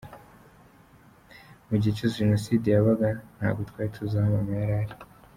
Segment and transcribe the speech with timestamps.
[1.67, 3.07] Mu gihe cyose Jenoside yabaga,
[3.37, 4.93] ntabwo twari tuzi aho mama yari ari.